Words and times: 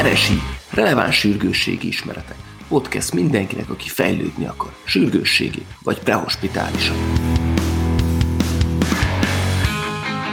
Eresi, 0.00 0.34
releváns 0.70 1.18
sürgősségi 1.18 1.86
ismeretek. 1.86 2.36
Podcast 2.68 3.14
mindenkinek, 3.14 3.70
aki 3.70 3.88
fejlődni 3.88 4.46
akar, 4.46 4.70
sürgősségi 4.84 5.62
vagy 5.82 5.98
prehospitálisan. 5.98 6.96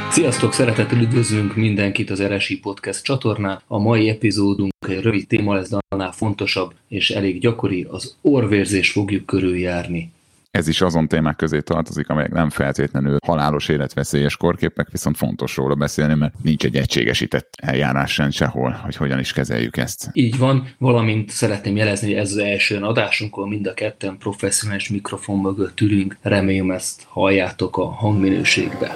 Sziasztok, 0.09 0.53
szeretettel 0.53 0.99
üdvözlünk 0.99 1.55
mindenkit 1.55 2.09
az 2.09 2.19
Eresi 2.19 2.59
Podcast 2.59 3.03
csatornán. 3.03 3.61
A 3.67 3.77
mai 3.77 4.09
epizódunk 4.09 4.71
egy 4.87 5.01
rövid 5.01 5.27
téma 5.27 5.53
lesz, 5.53 5.69
de 5.69 5.77
annál 5.89 6.11
fontosabb 6.11 6.73
és 6.87 7.09
elég 7.09 7.39
gyakori, 7.39 7.87
az 7.89 8.17
orvérzés 8.21 8.91
fogjuk 8.91 9.25
körüljárni 9.25 10.11
ez 10.57 10.67
is 10.67 10.81
azon 10.81 11.07
témák 11.07 11.35
közé 11.35 11.59
tartozik, 11.59 12.09
amelyek 12.09 12.31
nem 12.31 12.49
feltétlenül 12.49 13.17
halálos 13.25 13.69
életveszélyes 13.69 14.37
korképek, 14.37 14.87
viszont 14.91 15.17
fontos 15.17 15.55
róla 15.55 15.75
beszélni, 15.75 16.13
mert 16.13 16.33
nincs 16.43 16.65
egy 16.65 16.75
egységesített 16.75 17.49
eljárás 17.61 18.17
rend 18.17 18.33
sehol, 18.33 18.71
hogy 18.83 18.95
hogyan 18.95 19.19
is 19.19 19.33
kezeljük 19.33 19.77
ezt. 19.77 20.09
Így 20.13 20.37
van, 20.37 20.67
valamint 20.77 21.29
szeretném 21.29 21.75
jelezni, 21.75 22.07
hogy 22.07 22.17
ez 22.17 22.31
az 22.31 22.37
első 22.37 22.77
adásunk, 22.77 23.35
ahol 23.35 23.47
mind 23.47 23.67
a 23.67 23.73
ketten 23.73 24.17
professzionális 24.17 24.89
mikrofon 24.89 25.39
mögött 25.39 25.81
ülünk. 25.81 26.17
Remélem 26.21 26.71
ezt 26.71 27.03
halljátok 27.07 27.77
a 27.77 27.85
hangminőségbe. 27.85 28.95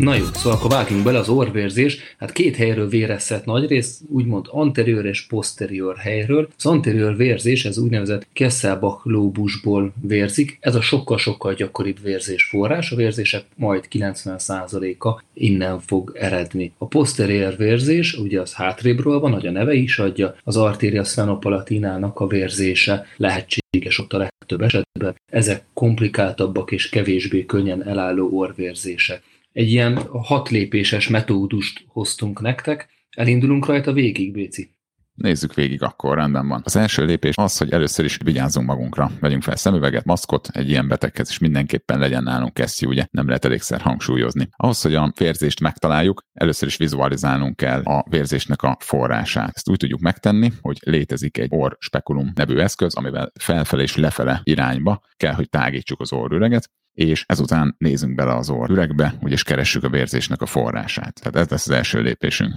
Na 0.00 0.14
jó, 0.14 0.24
szóval 0.32 0.58
akkor 0.58 0.70
vágjunk 0.70 1.04
bele 1.04 1.18
az 1.18 1.28
orvérzés. 1.28 1.98
Hát 2.18 2.32
két 2.32 2.56
helyről 2.56 2.88
vérezhet 2.88 3.44
nagy 3.44 3.68
rész, 3.68 4.00
úgymond 4.08 4.46
anterior 4.50 5.06
és 5.06 5.26
posterior 5.26 5.96
helyről. 5.96 6.48
Az 6.56 6.66
anterior 6.66 7.16
vérzés, 7.16 7.64
ez 7.64 7.78
úgynevezett 7.78 8.26
Kesselbach 8.32 9.06
lóbusból 9.06 9.92
vérzik. 10.02 10.58
Ez 10.60 10.74
a 10.74 10.80
sokkal-sokkal 10.80 11.54
gyakoribb 11.54 12.02
vérzés 12.02 12.44
forrás. 12.44 12.90
A 12.90 12.96
vérzések 12.96 13.44
majd 13.56 13.84
90%-a 13.92 15.22
innen 15.34 15.80
fog 15.80 16.16
eredni. 16.20 16.72
A 16.78 16.86
posterior 16.86 17.56
vérzés, 17.56 18.14
ugye 18.14 18.40
az 18.40 18.52
hátrébről 18.52 19.20
van, 19.20 19.32
hogy 19.32 19.46
a 19.46 19.50
neve 19.50 19.74
is 19.74 19.98
adja, 19.98 20.34
az 20.44 20.56
arteria 20.56 21.04
sphenopalatinanak 21.04 22.20
a 22.20 22.26
vérzése 22.26 23.06
lehetséges 23.16 23.98
ott 23.98 24.12
a 24.12 24.18
legtöbb 24.18 24.62
esetben. 24.62 25.14
Ezek 25.32 25.64
komplikáltabbak 25.72 26.72
és 26.72 26.88
kevésbé 26.88 27.46
könnyen 27.46 27.86
elálló 27.86 28.30
orvérzések 28.38 29.22
egy 29.52 29.70
ilyen 29.70 29.96
hat 30.10 30.48
lépéses 30.48 31.08
metódust 31.08 31.84
hoztunk 31.86 32.40
nektek. 32.40 32.88
Elindulunk 33.10 33.66
rajta 33.66 33.92
végig, 33.92 34.32
Béci. 34.32 34.74
Nézzük 35.14 35.54
végig 35.54 35.82
akkor, 35.82 36.16
rendben 36.16 36.48
van. 36.48 36.60
Az 36.64 36.76
első 36.76 37.04
lépés 37.04 37.34
az, 37.36 37.58
hogy 37.58 37.72
először 37.72 38.04
is 38.04 38.18
vigyázzunk 38.24 38.66
magunkra. 38.66 39.10
Vegyünk 39.20 39.42
fel 39.42 39.56
szemüveget, 39.56 40.04
maszkot, 40.04 40.48
egy 40.52 40.68
ilyen 40.68 40.88
beteghez 40.88 41.30
is 41.30 41.38
mindenképpen 41.38 41.98
legyen 41.98 42.22
nálunk 42.22 42.54
kesztyű, 42.54 42.86
ugye 42.86 43.06
nem 43.10 43.26
lehet 43.26 43.44
elégszer 43.44 43.80
hangsúlyozni. 43.80 44.48
Ahhoz, 44.56 44.82
hogy 44.82 44.94
a 44.94 45.12
vérzést 45.18 45.60
megtaláljuk, 45.60 46.22
először 46.32 46.68
is 46.68 46.76
vizualizálnunk 46.76 47.56
kell 47.56 47.80
a 47.82 48.04
vérzésnek 48.10 48.62
a 48.62 48.76
forrását. 48.80 49.52
Ezt 49.54 49.68
úgy 49.68 49.76
tudjuk 49.76 50.00
megtenni, 50.00 50.52
hogy 50.60 50.78
létezik 50.84 51.38
egy 51.38 51.48
orr 51.50 51.72
spekulum 51.78 52.32
nevű 52.34 52.56
eszköz, 52.56 52.94
amivel 52.94 53.32
felfelé 53.40 53.82
és 53.82 53.96
lefele 53.96 54.40
irányba 54.44 55.02
kell, 55.16 55.34
hogy 55.34 55.48
tágítsuk 55.48 56.00
az 56.00 56.12
orrüreget, 56.12 56.70
és 56.92 57.24
ezután 57.26 57.74
nézzünk 57.78 58.14
bele 58.14 58.34
az 58.34 58.50
orr 58.50 58.70
üregbe, 58.70 59.18
és 59.24 59.42
keressük 59.42 59.84
a 59.84 59.88
vérzésnek 59.88 60.42
a 60.42 60.46
forrását. 60.46 61.20
Tehát 61.20 61.36
ez 61.36 61.48
lesz 61.48 61.68
az 61.68 61.74
első 61.74 62.00
lépésünk. 62.00 62.54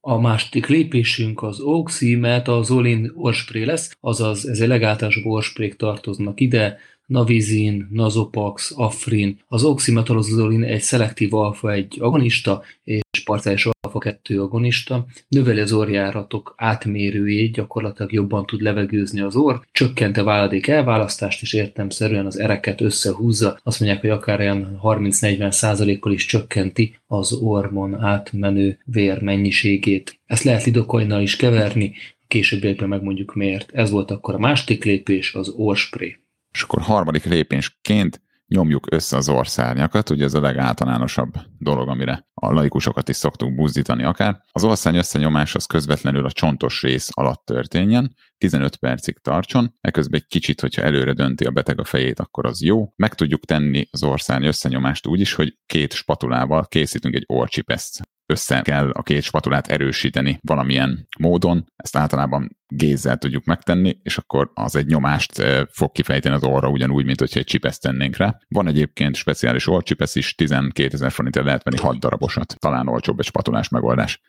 A 0.00 0.20
második 0.20 0.66
lépésünk 0.66 1.42
az 1.42 1.60
oxymetazolin 1.60 3.12
orspré 3.14 3.62
lesz, 3.62 3.96
azaz 4.00 4.48
ez 4.48 4.60
egy 4.60 4.68
legáltalánosabb 4.68 5.24
orsprék 5.24 5.76
tartoznak 5.76 6.40
ide, 6.40 6.78
Navizin, 7.06 7.88
Nazopax, 7.90 8.72
Afrin. 8.76 9.40
Az 9.46 9.64
oximetazolin 9.64 10.62
egy 10.62 10.80
szelektív 10.80 11.34
alfa 11.34 11.72
egy 11.72 11.96
agonista, 12.00 12.62
és 12.84 13.00
parciális 13.24 13.68
alfa 13.86 13.98
2 13.98 14.42
agonista, 14.42 15.06
növeli 15.28 15.60
az 15.60 15.72
orjáratok 15.72 16.54
átmérőjét, 16.56 17.52
gyakorlatilag 17.52 18.12
jobban 18.12 18.46
tud 18.46 18.60
levegőzni 18.60 19.20
az 19.20 19.36
orr, 19.36 19.56
csökkente 19.72 20.22
váladék 20.22 20.66
elválasztást, 20.66 21.42
és 21.42 21.52
értemszerűen 21.52 22.26
az 22.26 22.38
ereket 22.38 22.80
összehúzza. 22.80 23.58
Azt 23.62 23.80
mondják, 23.80 24.00
hogy 24.00 24.10
akár 24.10 24.40
ilyen 24.40 24.78
30-40 24.82 25.50
százalékkal 25.50 26.12
is 26.12 26.26
csökkenti 26.26 26.96
az 27.06 27.32
ormon 27.32 28.00
átmenő 28.04 28.78
vér 28.84 29.22
mennyiségét. 29.22 30.20
Ezt 30.26 30.42
lehet 30.42 30.64
lidokoinnal 30.64 31.22
is 31.22 31.36
keverni, 31.36 31.94
későbbiekben 32.26 32.88
megmondjuk 32.88 33.34
miért. 33.34 33.70
Ez 33.72 33.90
volt 33.90 34.10
akkor 34.10 34.34
a 34.34 34.38
második 34.38 34.84
lépés, 34.84 35.34
az 35.34 35.48
orspré. 35.56 36.18
És 36.52 36.62
akkor 36.62 36.82
harmadik 36.82 37.24
lépésként 37.24 38.20
nyomjuk 38.48 38.86
össze 38.90 39.16
az 39.16 39.28
orszárnyakat, 39.28 40.10
ugye 40.10 40.24
ez 40.24 40.34
a 40.34 40.40
legáltalánosabb 40.40 41.32
dolog, 41.58 41.88
amire 41.88 42.26
a 42.34 42.52
laikusokat 42.52 43.08
is 43.08 43.16
szoktuk 43.16 43.54
buzdítani 43.54 44.04
akár. 44.04 44.42
Az 44.52 44.64
orszány 44.64 44.96
összenyomás 44.96 45.54
az 45.54 45.66
közvetlenül 45.66 46.24
a 46.24 46.32
csontos 46.32 46.82
rész 46.82 47.08
alatt 47.12 47.44
történjen, 47.44 48.14
15 48.38 48.76
percig 48.76 49.18
tartson, 49.18 49.74
eközben 49.80 50.20
egy 50.20 50.26
kicsit, 50.26 50.60
hogyha 50.60 50.82
előre 50.82 51.12
dönti 51.12 51.44
a 51.44 51.50
beteg 51.50 51.80
a 51.80 51.84
fejét, 51.84 52.20
akkor 52.20 52.46
az 52.46 52.62
jó. 52.62 52.92
Meg 52.96 53.14
tudjuk 53.14 53.44
tenni 53.44 53.88
az 53.90 54.02
orszány 54.02 54.44
összenyomást 54.44 55.06
úgy 55.06 55.20
is, 55.20 55.34
hogy 55.34 55.58
két 55.66 55.92
spatulával 55.92 56.66
készítünk 56.66 57.14
egy 57.14 57.24
orcsipeszt 57.26 58.00
össze 58.26 58.60
kell 58.60 58.90
a 58.90 59.02
két 59.02 59.22
spatulát 59.22 59.66
erősíteni 59.66 60.38
valamilyen 60.42 61.08
módon, 61.18 61.64
ezt 61.76 61.96
általában 61.96 62.56
gézzel 62.68 63.16
tudjuk 63.16 63.44
megtenni, 63.44 63.98
és 64.02 64.18
akkor 64.18 64.50
az 64.54 64.76
egy 64.76 64.86
nyomást 64.86 65.42
fog 65.70 65.92
kifejteni 65.92 66.34
az 66.34 66.44
orra 66.44 66.68
ugyanúgy, 66.68 67.04
mint 67.04 67.18
hogyha 67.18 67.40
egy 67.40 67.46
csipeszt 67.46 67.82
tennénk 67.82 68.16
rá. 68.16 68.38
Van 68.48 68.66
egyébként 68.66 69.14
speciális 69.14 69.66
orcsipesz 69.66 70.14
is, 70.14 70.34
12 70.34 70.88
ezer 70.92 71.10
forintért 71.10 71.46
lehet 71.46 71.62
venni 71.62 71.78
6 71.80 71.98
darabosat, 71.98 72.54
talán 72.58 72.88
olcsóbb 72.88 73.18
egy 73.18 73.24
spatulás 73.24 73.68
megoldás. 73.68 74.20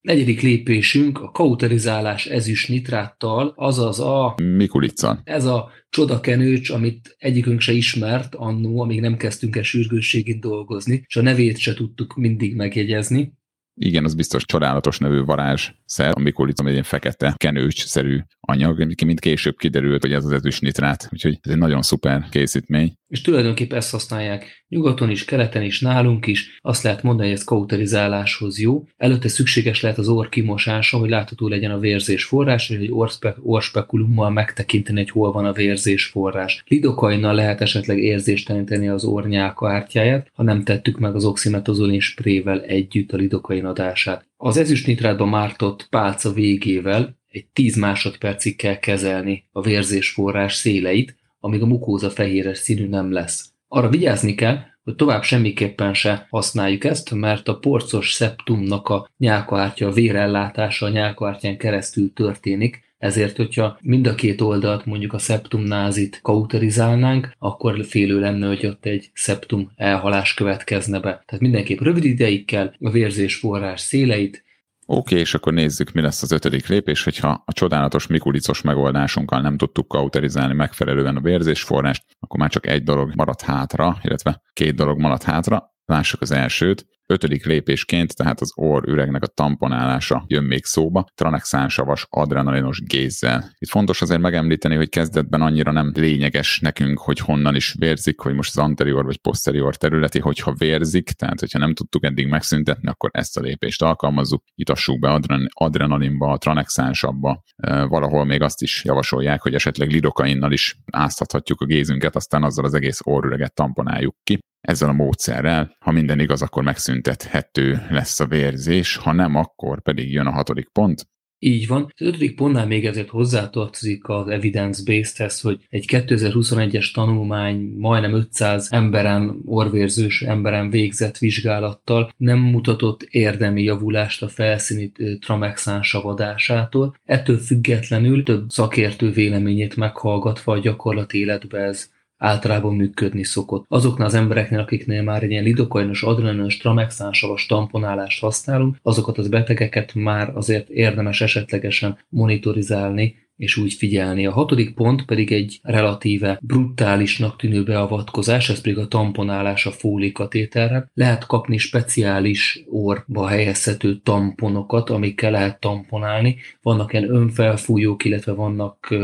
Negyedik 0.00 0.40
lépésünk 0.40 1.20
a 1.20 1.30
kauterizálás 1.30 2.26
ezüst 2.26 2.68
nitráttal, 2.68 3.52
azaz 3.56 4.00
a... 4.00 4.34
Mikulica. 4.42 5.20
Ez 5.24 5.44
a 5.44 5.70
csodakenőcs, 5.90 6.70
amit 6.70 7.16
egyikünk 7.18 7.60
se 7.60 7.72
ismert 7.72 8.34
annó, 8.34 8.80
amíg 8.80 9.00
nem 9.00 9.16
kezdtünk 9.16 9.56
el 9.56 9.62
sürgősségét 9.62 10.40
dolgozni, 10.40 11.02
és 11.06 11.16
a 11.16 11.22
nevét 11.22 11.58
se 11.58 11.74
tudtuk 11.74 12.16
mindig 12.16 12.56
megjegyezni. 12.56 13.32
Igen, 13.74 14.04
az 14.04 14.14
biztos 14.14 14.44
csodálatos 14.44 14.98
nevű 14.98 15.20
varázsszer, 15.20 16.12
a 16.14 16.20
Mikulica 16.20 16.64
egy 16.64 16.72
ilyen 16.72 16.82
fekete 16.82 17.34
kenőcs-szerű 17.36 18.20
anyag, 18.50 19.04
mint 19.04 19.20
később 19.20 19.56
kiderült, 19.56 20.02
hogy 20.02 20.12
ez 20.12 20.24
az 20.24 20.32
ezüst 20.32 20.60
nitrát, 20.60 21.08
úgyhogy 21.12 21.38
ez 21.42 21.50
egy 21.50 21.58
nagyon 21.58 21.82
szuper 21.82 22.26
készítmény 22.30 22.98
és 23.10 23.20
tulajdonképpen 23.20 23.78
ezt 23.78 23.90
használják 23.90 24.64
nyugaton 24.68 25.10
is, 25.10 25.24
keleten 25.24 25.62
is, 25.62 25.80
nálunk 25.80 26.26
is. 26.26 26.58
Azt 26.60 26.82
lehet 26.82 27.02
mondani, 27.02 27.28
hogy 27.28 27.36
ez 27.36 27.44
kauterizáláshoz 27.44 28.60
jó. 28.60 28.84
Előtte 28.96 29.28
szükséges 29.28 29.80
lehet 29.80 29.98
az 29.98 30.08
orr 30.08 30.28
kimosása, 30.28 30.98
hogy 30.98 31.08
látható 31.08 31.48
legyen 31.48 31.70
a 31.70 31.78
vérzés 31.78 32.24
forrás, 32.24 32.68
vagy 32.68 32.82
egy 32.82 32.92
orszpe- 32.92 33.36
orspekulummal 33.42 34.30
megtekinteni, 34.30 34.98
hogy 34.98 35.10
hol 35.10 35.32
van 35.32 35.44
a 35.44 35.52
vérzés 35.52 36.04
forrás. 36.04 36.62
Lidokainnal 36.66 37.34
lehet 37.34 37.60
esetleg 37.60 37.98
érzésteleníteni 37.98 38.88
az 38.88 39.04
ornyáka 39.04 39.70
ártyáját, 39.70 40.30
ha 40.34 40.42
nem 40.42 40.62
tettük 40.62 40.98
meg 40.98 41.14
az 41.14 41.24
oximetozolin 41.24 42.00
sprével 42.00 42.60
együtt 42.60 43.12
a 43.12 43.16
lidokain 43.16 43.64
adását. 43.64 44.28
Az 44.36 44.56
ezüstnitrátban 44.56 45.28
mártott 45.28 45.86
pálca 45.90 46.32
végével 46.32 47.18
egy 47.30 47.46
10 47.52 47.76
másodpercig 47.76 48.56
kell 48.56 48.78
kezelni 48.78 49.44
a 49.52 49.60
vérzés 49.60 50.10
forrás 50.10 50.54
széleit, 50.54 51.16
amíg 51.40 51.62
a 51.62 51.66
mukóza 51.66 52.10
fehéres 52.10 52.58
színű 52.58 52.88
nem 52.88 53.12
lesz. 53.12 53.50
Arra 53.68 53.88
vigyázni 53.88 54.34
kell, 54.34 54.58
hogy 54.84 54.94
tovább 54.94 55.22
semmiképpen 55.22 55.94
se 55.94 56.26
használjuk 56.30 56.84
ezt, 56.84 57.14
mert 57.14 57.48
a 57.48 57.58
porcos 57.58 58.12
szeptumnak 58.12 58.88
a 58.88 59.08
nyálkaártya, 59.16 59.86
a 59.86 59.92
vérellátása 59.92 60.86
a 60.86 60.90
nyálkaártyán 60.90 61.56
keresztül 61.56 62.12
történik, 62.12 62.88
ezért, 62.98 63.36
hogyha 63.36 63.78
mind 63.82 64.06
a 64.06 64.14
két 64.14 64.40
oldalt 64.40 64.84
mondjuk 64.84 65.12
a 65.12 65.18
szeptumnázit 65.18 66.20
kauterizálnánk, 66.22 67.34
akkor 67.38 67.84
félő 67.84 68.20
lenne, 68.20 68.46
hogy 68.46 68.66
ott 68.66 68.84
egy 68.84 69.10
szeptum 69.14 69.70
elhalás 69.76 70.34
következne 70.34 71.00
be. 71.00 71.22
Tehát 71.26 71.40
mindenképp 71.40 71.80
rövid 71.80 72.04
ideig 72.04 72.44
kell 72.44 72.72
a 72.80 72.90
vérzés 72.90 73.34
forrás 73.34 73.80
széleit 73.80 74.44
Oké, 74.92 74.98
okay, 74.98 75.18
és 75.18 75.34
akkor 75.34 75.52
nézzük, 75.52 75.92
mi 75.92 76.00
lesz 76.00 76.22
az 76.22 76.32
ötödik 76.32 76.66
lépés, 76.66 77.04
hogyha 77.04 77.42
a 77.46 77.52
csodálatos 77.52 78.06
mikulicos 78.06 78.62
megoldásunkkal 78.62 79.40
nem 79.40 79.56
tudtuk 79.56 79.88
kauterizálni 79.88 80.54
megfelelően 80.54 81.16
a 81.16 81.20
vérzésforrást, 81.20 82.04
akkor 82.20 82.38
már 82.40 82.50
csak 82.50 82.66
egy 82.66 82.82
dolog 82.82 83.14
maradt 83.14 83.42
hátra, 83.42 83.98
illetve 84.02 84.42
két 84.52 84.74
dolog 84.74 84.98
maradt 84.98 85.22
hátra. 85.22 85.74
Lássuk 85.84 86.20
az 86.20 86.30
elsőt, 86.30 86.86
Ötödik 87.10 87.44
lépésként, 87.44 88.16
tehát 88.16 88.40
az 88.40 88.52
orr 88.54 88.88
üregnek 88.88 89.22
a 89.22 89.26
tamponálása 89.26 90.24
jön 90.26 90.44
még 90.44 90.64
szóba, 90.64 91.06
tranexánsavas 91.14 92.06
adrenalinos 92.10 92.82
gézzel. 92.82 93.50
Itt 93.58 93.68
fontos 93.68 94.02
azért 94.02 94.20
megemlíteni, 94.20 94.74
hogy 94.74 94.88
kezdetben 94.88 95.40
annyira 95.40 95.72
nem 95.72 95.92
lényeges 95.94 96.60
nekünk, 96.60 96.98
hogy 96.98 97.18
honnan 97.18 97.54
is 97.54 97.74
vérzik, 97.78 98.20
hogy 98.20 98.34
most 98.34 98.56
az 98.56 98.64
anterior 98.64 99.04
vagy 99.04 99.16
posterior 99.16 99.76
területi, 99.76 100.18
hogyha 100.18 100.54
vérzik, 100.54 101.10
tehát 101.10 101.40
hogyha 101.40 101.58
nem 101.58 101.74
tudtuk 101.74 102.04
eddig 102.04 102.26
megszüntetni, 102.26 102.88
akkor 102.88 103.10
ezt 103.12 103.36
a 103.36 103.40
lépést 103.40 103.82
alkalmazzuk, 103.82 104.44
itassuk 104.54 104.98
be 104.98 105.08
adren- 105.08 105.48
adrenalinba, 105.54 106.38
tranexánsabba, 106.38 107.42
valahol 107.66 108.24
még 108.24 108.42
azt 108.42 108.62
is 108.62 108.84
javasolják, 108.84 109.42
hogy 109.42 109.54
esetleg 109.54 109.90
lidokainnal 109.90 110.52
is 110.52 110.76
áztathatjuk 110.92 111.60
a 111.60 111.66
gézünket, 111.66 112.16
aztán 112.16 112.42
azzal 112.42 112.64
az 112.64 112.74
egész 112.74 113.00
orrüreget 113.04 113.54
tamponáljuk 113.54 114.16
ki. 114.22 114.38
Ezzel 114.60 114.88
a 114.88 114.92
módszerrel, 114.92 115.76
ha 115.84 115.90
minden 115.90 116.20
igaz, 116.20 116.42
akkor 116.42 116.62
megszüntethető 117.02 117.86
lesz 117.90 118.20
a 118.20 118.26
vérzés, 118.26 118.96
ha 118.96 119.12
nem, 119.12 119.34
akkor 119.34 119.82
pedig 119.82 120.12
jön 120.12 120.26
a 120.26 120.30
hatodik 120.30 120.68
pont, 120.68 121.08
így 121.42 121.66
van. 121.66 121.82
Az 121.82 122.06
ötödik 122.06 122.36
pontnál 122.36 122.66
még 122.66 122.86
ezért 122.86 123.08
hozzátartozik 123.08 124.08
az 124.08 124.28
evidence-based 124.28 125.30
hogy 125.40 125.66
egy 125.68 125.84
2021-es 125.88 126.92
tanulmány 126.94 127.74
majdnem 127.76 128.14
500 128.14 128.68
emberen, 128.70 129.40
orvérzős 129.44 130.22
emberen 130.22 130.70
végzett 130.70 131.18
vizsgálattal 131.18 132.12
nem 132.16 132.38
mutatott 132.38 133.02
érdemi 133.02 133.62
javulást 133.62 134.22
a 134.22 134.28
felszíni 134.28 134.92
tramexán 135.20 135.82
savadásától. 135.82 136.94
Ettől 137.04 137.38
függetlenül 137.38 138.22
több 138.22 138.48
szakértő 138.48 139.10
véleményét 139.10 139.76
meghallgatva 139.76 140.52
a 140.52 140.58
gyakorlati 140.58 141.18
életbe 141.18 141.58
ez 141.58 141.90
általában 142.20 142.74
működni 142.74 143.24
szokott. 143.24 143.64
Azoknál 143.68 144.06
az 144.06 144.14
embereknél, 144.14 144.58
akiknél 144.58 145.02
már 145.02 145.22
egy 145.22 145.30
ilyen 145.30 145.42
lidokainos, 145.42 146.02
adrenalinos, 146.02 146.56
tramexánsavas 146.56 147.46
tamponálást 147.46 148.20
használunk, 148.20 148.76
azokat 148.82 149.18
az 149.18 149.28
betegeket 149.28 149.94
már 149.94 150.36
azért 150.36 150.68
érdemes 150.68 151.20
esetlegesen 151.20 151.98
monitorizálni, 152.08 153.16
és 153.40 153.56
úgy 153.56 153.72
figyelni. 153.72 154.26
A 154.26 154.32
hatodik 154.32 154.74
pont 154.74 155.04
pedig 155.04 155.32
egy 155.32 155.60
relatíve 155.62 156.38
brutálisnak 156.42 157.36
tűnő 157.36 157.62
beavatkozás, 157.62 158.48
ez 158.48 158.60
pedig 158.60 158.78
a 158.78 158.88
tamponálás 158.88 159.66
a 159.66 159.70
fólikatéterre. 159.70 160.90
Lehet 160.94 161.26
kapni 161.26 161.58
speciális 161.58 162.64
orba 162.68 163.26
helyezhető 163.26 163.96
tamponokat, 163.96 164.90
amikkel 164.90 165.30
lehet 165.30 165.60
tamponálni. 165.60 166.36
Vannak 166.62 166.92
ilyen 166.92 167.10
önfelfújók, 167.14 168.04
illetve 168.04 168.32
vannak 168.32 168.94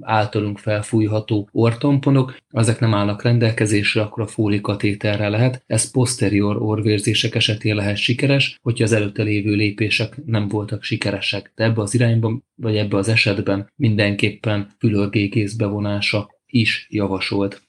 általunk 0.00 0.58
felfújható 0.58 1.48
ortamponok. 1.52 2.36
Ezek 2.50 2.80
nem 2.80 2.94
állnak 2.94 3.22
rendelkezésre, 3.22 4.00
akkor 4.02 4.22
a 4.22 4.26
fólikatéterre 4.26 5.28
lehet. 5.28 5.62
Ez 5.66 5.90
posterior 5.90 6.62
orvérzések 6.62 7.34
esetén 7.34 7.74
lehet 7.74 7.96
sikeres, 7.96 8.58
hogyha 8.62 8.84
az 8.84 8.92
előtte 8.92 9.22
lévő 9.22 9.54
lépések 9.54 10.24
nem 10.26 10.48
voltak 10.48 10.82
sikeresek. 10.82 11.52
De 11.54 11.64
ebbe 11.64 11.80
az 11.80 11.94
irányba, 11.94 12.38
vagy 12.60 12.76
ebbe 12.76 12.96
az 12.96 13.08
esetben 13.08 13.72
mindenképpen 13.76 14.74
fülörgékész 14.78 15.54
bevonása 15.54 16.30
is 16.46 16.86
javasolt. 16.90 17.67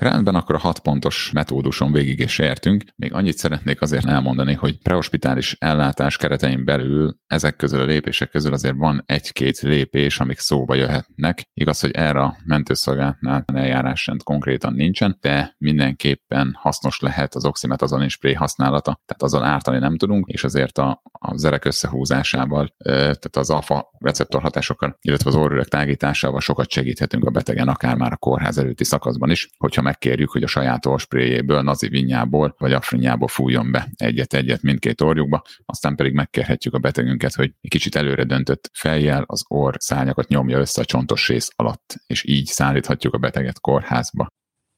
Rendben, 0.00 0.34
akkor 0.34 0.54
a 0.54 0.58
hat 0.58 0.78
pontos 0.78 1.30
metóduson 1.32 1.92
végig 1.92 2.18
is 2.18 2.38
értünk. 2.38 2.84
Még 2.96 3.12
annyit 3.12 3.36
szeretnék 3.36 3.80
azért 3.80 4.06
elmondani, 4.06 4.54
hogy 4.54 4.78
prehospitális 4.82 5.56
ellátás 5.58 6.16
keretein 6.16 6.64
belül 6.64 7.16
ezek 7.26 7.56
közül 7.56 7.80
a 7.80 7.84
lépések 7.84 8.30
közül 8.30 8.52
azért 8.52 8.76
van 8.76 9.02
egy-két 9.06 9.58
lépés, 9.58 10.20
amik 10.20 10.38
szóba 10.38 10.74
jöhetnek. 10.74 11.42
Igaz, 11.54 11.80
hogy 11.80 11.90
erre 11.90 12.20
a 12.20 12.36
mentőszolgálatnál 12.44 13.44
eljárásrend 13.46 14.22
konkrétan 14.22 14.72
nincsen, 14.72 15.16
de 15.20 15.54
mindenképpen 15.58 16.56
hasznos 16.58 17.00
lehet 17.00 17.34
az 17.34 17.44
oximetazolin 17.44 18.08
spray 18.08 18.34
használata, 18.34 19.00
tehát 19.06 19.22
azzal 19.22 19.44
ártani 19.44 19.78
nem 19.78 19.96
tudunk, 19.96 20.28
és 20.28 20.44
azért 20.44 20.78
a, 20.78 21.02
a 21.12 21.36
zerek 21.36 21.64
összehúzásával, 21.64 22.74
tehát 22.84 23.36
az 23.36 23.50
alfa 23.50 23.90
receptor 23.98 24.42
hatásokkal, 24.42 24.98
illetve 25.00 25.30
az 25.30 25.36
orrüreg 25.36 25.66
tágításával 25.66 26.40
sokat 26.40 26.70
segíthetünk 26.70 27.24
a 27.24 27.30
betegen, 27.30 27.68
akár 27.68 27.96
már 27.96 28.12
a 28.12 28.16
kórház 28.16 28.58
előtti 28.58 28.84
szakaszban 28.84 29.30
is, 29.30 29.48
hogyha 29.58 29.88
megkérjük, 29.90 30.30
hogy 30.30 30.42
a 30.42 30.46
saját 30.46 30.86
orspréjéből, 30.86 31.62
nazivinjából 31.62 32.54
vagy 32.58 32.72
afrinyából 32.72 33.28
fújjon 33.28 33.70
be 33.70 33.88
egyet-egyet 33.96 34.62
mindkét 34.62 35.00
orjukba, 35.00 35.42
aztán 35.66 35.96
pedig 35.96 36.12
megkérhetjük 36.12 36.74
a 36.74 36.78
betegünket, 36.78 37.34
hogy 37.34 37.52
egy 37.60 37.70
kicsit 37.70 37.96
előre 37.96 38.24
döntött 38.24 38.70
fejjel 38.72 39.24
az 39.26 39.44
orr 39.48 39.74
szárnyakat 39.78 40.28
nyomja 40.28 40.58
össze 40.58 40.80
a 40.80 40.84
csontos 40.84 41.28
rész 41.28 41.50
alatt, 41.56 41.94
és 42.06 42.24
így 42.24 42.46
szállíthatjuk 42.46 43.14
a 43.14 43.18
beteget 43.18 43.60
kórházba. 43.60 44.26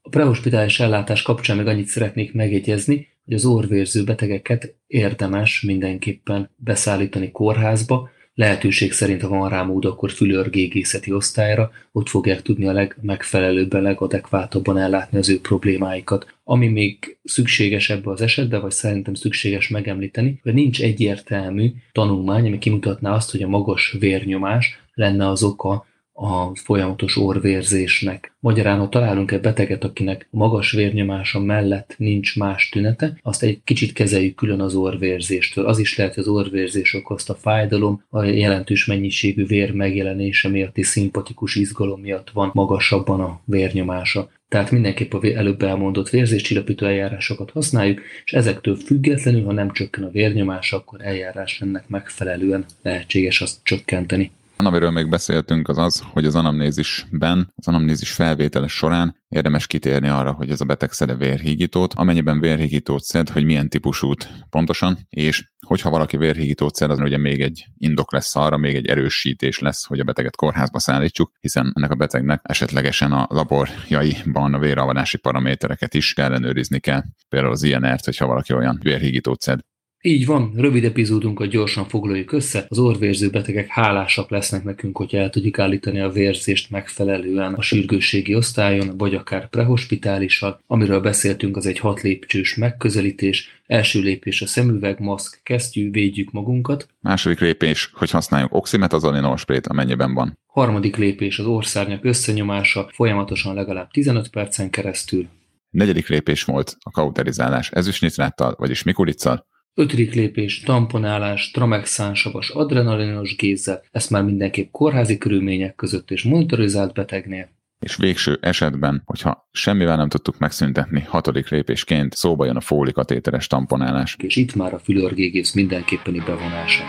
A 0.03 0.09
prehospitális 0.09 0.81
ellátás 0.81 1.23
kapcsán 1.23 1.57
még 1.57 1.67
annyit 1.67 1.87
szeretnék 1.87 2.33
megjegyezni, 2.33 3.09
hogy 3.25 3.35
az 3.35 3.45
orvérző 3.45 4.05
betegeket 4.05 4.75
érdemes 4.87 5.61
mindenképpen 5.61 6.51
beszállítani 6.57 7.31
kórházba, 7.31 8.11
Lehetőség 8.35 8.93
szerint, 8.93 9.23
ha 9.23 9.29
van 9.29 9.49
rá 9.49 9.63
mód, 9.63 9.85
akkor 9.85 10.11
fülörgégészeti 10.11 11.13
osztályra, 11.13 11.71
ott 11.93 12.09
fogják 12.09 12.43
tudni 12.43 12.67
a 12.67 12.73
legmegfelelőbben, 12.73 13.83
legadekváltabban 13.83 14.79
ellátni 14.79 15.19
az 15.19 15.29
ő 15.29 15.41
problémáikat. 15.41 16.35
Ami 16.45 16.69
még 16.69 17.19
szükséges 17.25 17.91
ebbe 17.91 18.11
az 18.11 18.21
esetben, 18.21 18.61
vagy 18.61 18.71
szerintem 18.71 19.15
szükséges 19.15 19.69
megemlíteni, 19.69 20.41
hogy 20.43 20.55
nincs 20.55 20.83
egyértelmű 20.83 21.73
tanulmány, 21.93 22.47
ami 22.47 22.59
kimutatná 22.59 23.15
azt, 23.15 23.31
hogy 23.31 23.43
a 23.43 23.49
magas 23.49 23.97
vérnyomás 23.99 24.83
lenne 24.95 25.29
az 25.29 25.43
oka 25.43 25.87
a 26.13 26.57
folyamatos 26.57 27.17
orvérzésnek. 27.17 28.37
Magyarán, 28.41 28.79
ha 28.79 28.89
találunk 28.89 29.31
egy 29.31 29.41
beteget, 29.41 29.85
akinek 29.85 30.29
magas 30.31 30.73
vérnyomása 30.73 31.41
mellett 31.41 31.95
nincs 31.99 32.37
más 32.37 32.69
tünete, 32.69 33.19
azt 33.23 33.43
egy 33.43 33.61
kicsit 33.65 33.93
kezeljük 33.93 34.35
külön 34.35 34.61
az 34.61 34.75
orvérzéstől. 34.75 35.67
Az 35.67 35.79
is 35.79 35.97
lehet, 35.97 36.15
hogy 36.15 36.23
az 36.23 36.29
orvérzés 36.29 36.95
okozta 36.95 37.35
fájdalom, 37.35 38.05
a 38.09 38.23
jelentős 38.23 38.87
mennyiségű 38.87 39.47
vér 39.47 39.73
megjelenése 39.73 40.49
miatti 40.49 40.83
szimpatikus 40.83 41.55
izgalom 41.55 42.01
miatt 42.01 42.31
van 42.31 42.51
magasabban 42.55 43.21
a 43.21 43.41
vérnyomása. 43.45 44.31
Tehát 44.49 44.71
mindenképp 44.71 45.13
a 45.13 45.27
előbb 45.27 45.63
elmondott 45.63 46.09
vérzéscsillapító 46.09 46.87
eljárásokat 46.87 47.51
használjuk, 47.51 48.01
és 48.25 48.33
ezektől 48.33 48.77
függetlenül, 48.77 49.45
ha 49.45 49.53
nem 49.53 49.71
csökken 49.71 50.05
a 50.05 50.11
vérnyomás, 50.11 50.73
akkor 50.73 51.01
eljárás 51.03 51.61
ennek 51.61 51.89
megfelelően 51.89 52.65
lehetséges 52.83 53.41
azt 53.41 53.59
csökkenteni. 53.63 54.31
Amiről 54.67 54.91
még 54.91 55.09
beszéltünk 55.09 55.69
az 55.69 55.79
az, 55.79 56.03
hogy 56.13 56.25
az 56.25 56.35
anamnézisben, 56.35 57.53
az 57.55 57.69
anamnézis 57.69 58.13
felvétele 58.13 58.67
során 58.67 59.17
érdemes 59.29 59.67
kitérni 59.67 60.09
arra, 60.09 60.33
hogy 60.33 60.51
ez 60.51 60.61
a 60.61 60.65
beteg 60.65 60.93
szede 60.93 61.15
vérhígítót, 61.15 61.95
amennyiben 61.95 62.41
vérhígítót 62.41 63.03
szed, 63.03 63.29
hogy 63.29 63.45
milyen 63.45 63.69
típusút 63.69 64.29
pontosan, 64.51 64.99
és 65.09 65.51
hogyha 65.67 65.91
valaki 65.91 66.17
vérhígítót 66.17 66.75
szed, 66.75 66.91
az 66.91 67.01
ugye 67.01 67.19
még 67.19 67.41
egy 67.41 67.67
indok 67.79 68.13
lesz 68.13 68.37
arra, 68.37 68.57
még 68.57 68.77
egy 68.77 68.87
erősítés 68.87 69.59
lesz, 69.59 69.87
hogy 69.87 70.01
a 70.01 70.05
beteget 70.05 70.37
kórházba 70.37 70.79
szállítsuk, 70.79 71.33
hiszen 71.41 71.73
ennek 71.75 71.91
a 71.91 71.95
betegnek 71.95 72.41
esetlegesen 72.43 73.13
a 73.13 73.27
laborjaiban 73.31 74.55
a 74.55 74.59
véravadási 74.59 75.17
paramétereket 75.17 75.95
is 75.95 76.15
ellenőrizni 76.15 76.79
kell. 76.79 77.03
Például 77.29 77.53
az 77.53 77.63
INR-t, 77.63 78.05
hogyha 78.05 78.27
valaki 78.27 78.53
olyan 78.53 78.79
vérhígítót 78.83 79.41
szed, 79.41 79.61
így 80.05 80.27
van, 80.27 80.53
rövid 80.57 80.85
epizódunkat 80.85 81.49
gyorsan 81.49 81.89
foglaljuk 81.89 82.33
össze. 82.33 82.67
Az 82.69 82.79
orvérző 82.79 83.31
betegek 83.31 83.69
hálásak 83.69 84.31
lesznek 84.31 84.65
nekünk, 84.65 84.97
hogyha 84.97 85.19
el 85.19 85.31
tudjuk 85.31 85.59
állítani 85.59 86.01
a 86.01 86.11
vérzést 86.11 86.71
megfelelően 86.71 87.55
a 87.55 87.63
sürgősségi 87.63 88.35
osztályon, 88.35 88.97
vagy 88.97 89.15
akár 89.15 89.49
prehospitálisan. 89.49 90.59
Amiről 90.67 91.01
beszéltünk, 91.01 91.57
az 91.57 91.67
egy 91.67 91.79
hat 91.79 92.01
lépcsős 92.01 92.55
megközelítés. 92.55 93.63
Első 93.67 94.01
lépés 94.01 94.43
a 94.43 94.47
szemüveg, 94.47 95.01
maszk, 95.01 95.41
kesztyű, 95.43 95.91
védjük 95.91 96.31
magunkat. 96.31 96.89
Második 97.01 97.41
lépés, 97.41 97.91
hogy 97.93 98.11
használjunk 98.11 98.55
oximetazolin 98.55 99.25
orsprét, 99.25 99.67
amennyiben 99.67 100.15
van. 100.15 100.39
Harmadik 100.47 100.97
lépés 100.97 101.39
az 101.39 101.47
orszárnyak 101.47 102.05
összenyomása, 102.05 102.89
folyamatosan 102.93 103.55
legalább 103.55 103.91
15 103.91 104.29
percen 104.29 104.71
keresztül. 104.71 105.29
Negyedik 105.71 106.09
lépés 106.09 106.45
volt 106.45 106.77
a 106.81 106.91
kauterizálás 106.91 107.71
ezüstnitráttal, 107.71 108.55
vagyis 108.59 108.83
mikuricsal. 108.83 109.47
Ötödik 109.75 110.15
lépés, 110.15 110.61
tamponálás, 110.61 111.51
tramexánsavas 111.51 112.51
adrenalinos 112.51 113.37
gézzel, 113.37 113.83
ezt 113.91 114.11
már 114.11 114.25
mindenképp 114.25 114.71
kórházi 114.71 115.19
körülmények 115.19 115.75
között 115.75 116.11
és 116.11 116.23
monitorizált 116.23 116.93
betegnél. 116.93 117.49
És 117.81 117.97
végső 117.97 118.39
esetben, 118.41 119.03
hogyha 119.05 119.49
semmivel 119.53 119.97
nem 119.97 120.09
tudtuk 120.09 120.39
megszüntetni, 120.39 121.01
hatodik 121.09 121.49
lépésként 121.49 122.15
szóba 122.15 122.45
jön 122.45 122.57
a 122.57 122.61
fólikatéteres 122.61 123.47
tamponálás. 123.47 124.17
És 124.19 124.37
itt 124.37 124.55
már 124.55 124.75
a 124.75 124.79
fülörgégész 124.79 125.53
mindenképpeni 125.53 126.19
bevonása. 126.19 126.85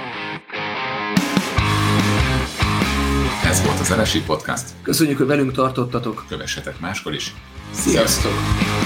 Ez 3.45 3.65
volt 3.65 3.79
az 3.79 3.95
NSI 3.95 4.23
Podcast. 4.25 4.69
Köszönjük, 4.81 5.17
hogy 5.17 5.27
velünk 5.27 5.51
tartottatok. 5.51 6.25
Kövessetek 6.29 6.79
máskor 6.79 7.13
is. 7.13 7.33
Sziasztok! 7.71 8.31
Sziasztok. 8.31 8.82